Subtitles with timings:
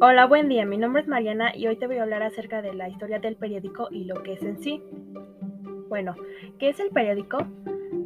[0.00, 0.64] Hola, buen día.
[0.64, 3.34] Mi nombre es Mariana y hoy te voy a hablar acerca de la historia del
[3.34, 4.80] periódico y lo que es en sí.
[5.88, 6.14] Bueno,
[6.60, 7.38] ¿qué es el periódico?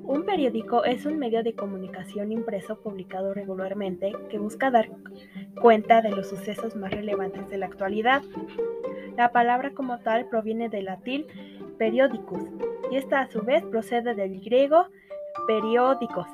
[0.03, 4.89] Un periódico es un medio de comunicación impreso publicado regularmente que busca dar
[5.61, 8.23] cuenta de los sucesos más relevantes de la actualidad.
[9.19, 11.27] La palabra como tal proviene del latín
[11.77, 12.43] periodicus
[12.91, 14.87] y esta a su vez procede del griego
[15.47, 16.29] periódicos,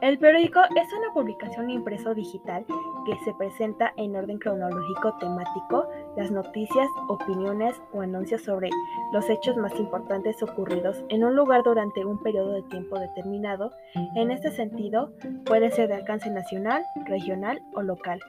[0.00, 2.64] el periódico es una publicación impreso digital
[3.06, 8.70] que se presenta en orden cronológico temático las noticias, opiniones o anuncios sobre
[9.12, 13.72] los hechos más importantes ocurridos en un lugar durante un periodo de tiempo determinado.
[14.14, 15.12] En este sentido,
[15.44, 18.20] puede ser de alcance nacional, regional o local.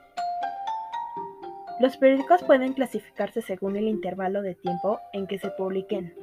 [1.79, 6.13] Los periódicos pueden clasificarse según el intervalo de tiempo en que se publiquen.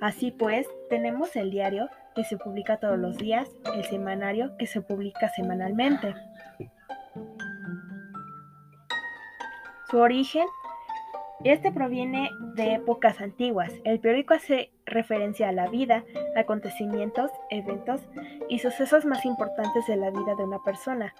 [0.00, 4.80] Así pues, tenemos el diario, que se publica todos los días, el semanario, que se
[4.80, 6.14] publica semanalmente.
[9.90, 10.46] Su origen,
[11.44, 13.72] este proviene de épocas antiguas.
[13.84, 16.04] El periódico hace referencia a la vida,
[16.36, 18.00] acontecimientos, eventos
[18.48, 21.14] y sucesos más importantes de la vida de una persona,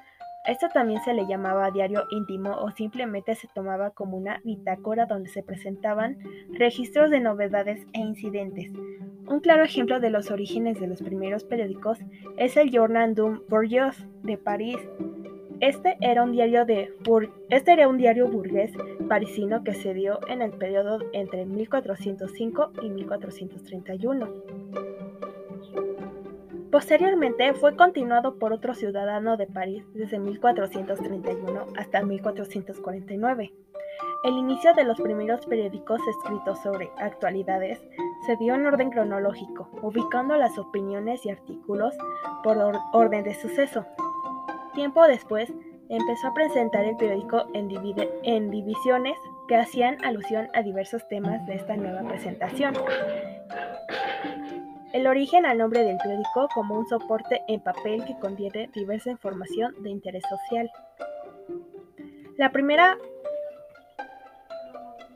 [0.44, 5.28] esto también se le llamaba diario íntimo o simplemente se tomaba como una bitácora donde
[5.28, 6.18] se presentaban
[6.50, 8.72] registros de novedades e incidentes.
[8.72, 11.98] Un claro ejemplo de los orígenes de los primeros periódicos
[12.36, 14.78] es el Journal du Bourgeois de París.
[15.60, 16.66] Este era un diario
[17.48, 18.72] este era un diario burgués
[19.08, 24.91] parisino que se dio en el periodo entre 1405 y 1431.
[26.72, 33.52] Posteriormente fue continuado por otro ciudadano de París desde 1431 hasta 1449.
[34.24, 37.78] El inicio de los primeros periódicos escritos sobre actualidades
[38.24, 41.94] se dio en orden cronológico, ubicando las opiniones y artículos
[42.42, 42.56] por
[42.94, 43.84] orden de suceso.
[44.72, 45.52] Tiempo después,
[45.90, 51.76] empezó a presentar el periódico en, divisiones que hacían alusión a diversos temas de esta
[51.76, 52.72] nueva presentación.
[54.92, 59.74] El origen al nombre del periódico como un soporte en papel que contiene diversa información
[59.82, 60.70] de interés social.
[62.36, 62.98] La primera,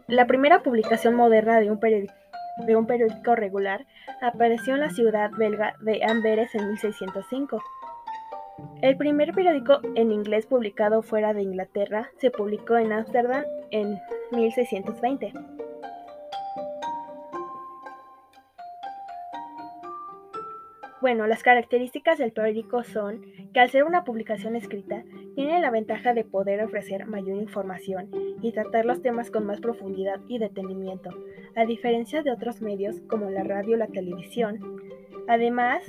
[0.07, 3.87] la primera publicación moderna de un, de un periódico regular
[4.23, 7.63] apareció en la ciudad belga de Amberes en 1605.
[8.81, 13.99] El primer periódico en inglés publicado fuera de Inglaterra se publicó en Ámsterdam en
[14.33, 15.33] 1620.
[21.07, 23.23] Bueno, las características del periódico son
[23.55, 25.05] que al ser una publicación escrita,
[25.37, 28.11] tiene la ventaja de poder ofrecer mayor información
[28.43, 31.11] y tratar los temas con más profundidad y detenimiento,
[31.55, 34.59] a diferencia de otros medios como la radio o la televisión.
[35.29, 35.85] Además,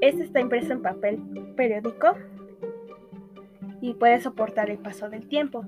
[0.00, 1.18] este está impreso en papel
[1.56, 2.14] periódico
[3.80, 5.64] y puede soportar el paso del tiempo.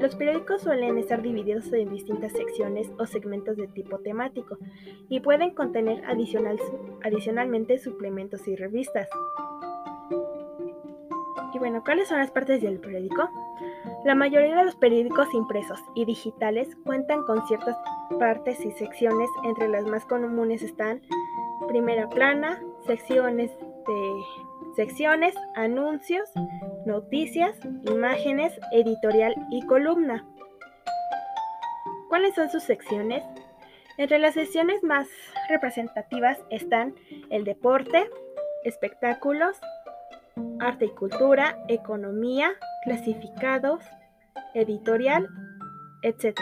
[0.00, 4.58] Los periódicos suelen estar divididos en distintas secciones o segmentos de tipo temático
[5.08, 6.02] y pueden contener
[7.02, 9.08] adicionalmente suplementos y revistas.
[11.52, 13.28] Y bueno, ¿cuáles son las partes del periódico?
[14.04, 17.76] La mayoría de los periódicos impresos y digitales cuentan con ciertas
[18.18, 21.02] partes y secciones, entre las más comunes están
[21.68, 24.22] primera plana, secciones de
[24.76, 26.30] secciones, anuncios,
[26.86, 30.24] noticias, imágenes, editorial y columna.
[32.08, 33.22] ¿Cuáles son sus secciones?
[33.96, 35.08] Entre las secciones más
[35.48, 36.94] representativas están
[37.30, 38.08] el deporte,
[38.64, 39.56] espectáculos,
[40.58, 42.52] arte y cultura, economía,
[42.84, 43.84] clasificados,
[44.54, 45.28] editorial,
[46.02, 46.34] etc.